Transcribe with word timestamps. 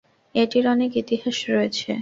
এটির 0.35 0.65
অনেক 0.67 0.91
ইতিহাস 1.01 1.37
রয়েছে। 1.49 1.87